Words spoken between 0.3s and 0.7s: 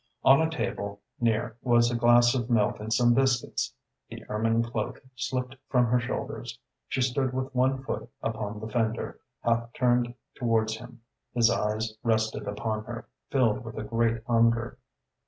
a